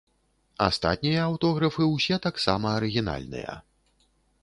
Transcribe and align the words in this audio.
Астатнія 0.67 1.19
аўтографы 1.27 1.83
ўсе 1.91 2.19
таксама 2.27 2.67
арыгінальныя. 2.79 3.51